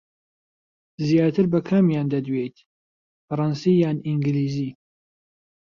[1.07, 2.57] زیاتر بە کامیان دەدوێیت،
[3.27, 4.69] فەڕەنسی یان ئینگلیزی؟